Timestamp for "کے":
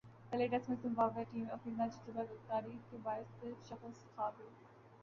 2.89-2.97